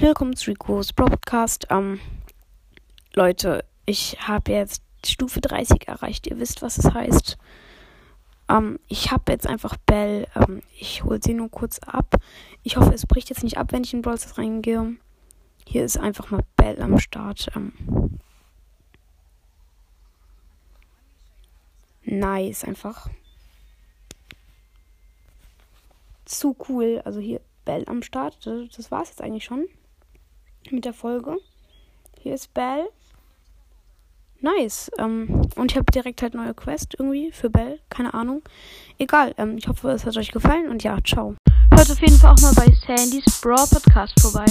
Willkommen 0.00 0.34
zu 0.34 0.50
Rico's 0.50 0.92
Broadcast. 0.92 1.68
Ähm, 1.70 2.00
Leute, 3.14 3.64
ich 3.86 4.16
habe 4.26 4.50
jetzt 4.50 4.82
Stufe 5.06 5.40
30 5.40 5.86
erreicht. 5.86 6.26
Ihr 6.26 6.40
wisst, 6.40 6.60
was 6.60 6.76
es 6.76 6.92
heißt. 6.92 7.38
Ähm, 8.48 8.80
ich 8.88 9.12
habe 9.12 9.30
jetzt 9.30 9.46
einfach 9.46 9.76
Bell. 9.86 10.26
Ähm, 10.34 10.60
ich 10.76 11.04
hole 11.04 11.20
sie 11.22 11.34
nur 11.34 11.52
kurz 11.52 11.78
ab. 11.78 12.16
Ich 12.64 12.76
hoffe, 12.78 12.92
es 12.92 13.06
bricht 13.06 13.30
jetzt 13.30 13.44
nicht 13.44 13.58
ab, 13.58 13.68
wenn 13.70 13.84
ich 13.84 13.94
in 13.94 14.02
Brawl 14.02 14.18
reingehe. 14.36 14.96
Hier 15.68 15.84
ist 15.84 15.98
einfach 15.98 16.32
mal 16.32 16.42
Bell 16.56 16.82
am 16.82 16.98
Start. 16.98 17.48
Ähm, 17.54 18.18
nice, 22.02 22.64
einfach. 22.64 23.08
Zu 26.24 26.56
cool. 26.68 27.00
Also 27.04 27.20
hier 27.20 27.40
Bell 27.68 27.84
am 27.86 28.02
Start. 28.02 28.38
Das 28.46 28.90
war's 28.90 29.10
jetzt 29.10 29.20
eigentlich 29.20 29.44
schon 29.44 29.68
mit 30.70 30.86
der 30.86 30.94
Folge. 30.94 31.36
Hier 32.18 32.34
ist 32.34 32.54
Bell. 32.54 32.88
Nice. 34.40 34.90
Ähm, 34.98 35.42
und 35.54 35.70
ich 35.70 35.76
habe 35.76 35.92
direkt 35.92 36.22
halt 36.22 36.32
neue 36.32 36.54
Quest 36.54 36.94
irgendwie 36.98 37.30
für 37.30 37.50
Bell. 37.50 37.78
Keine 37.90 38.14
Ahnung. 38.14 38.40
Egal. 38.96 39.34
Ähm, 39.36 39.58
ich 39.58 39.68
hoffe, 39.68 39.90
es 39.90 40.06
hat 40.06 40.16
euch 40.16 40.32
gefallen 40.32 40.70
und 40.70 40.82
ja, 40.82 40.96
ciao. 41.04 41.34
Hört 41.74 41.90
auf 41.90 42.00
jeden 42.00 42.16
Fall 42.16 42.32
auch 42.32 42.40
mal 42.40 42.54
bei 42.54 42.72
Sandys 42.86 43.38
Brawl 43.42 43.66
Podcast 43.66 44.18
vorbei. 44.18 44.46